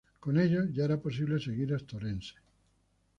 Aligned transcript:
Con 0.19 0.39
ello, 0.39 0.61
ya 0.73 0.85
era 0.85 0.99
posible 0.99 1.39
seguir 1.39 1.75
hasta 1.75 1.97
Orense. 1.97 2.33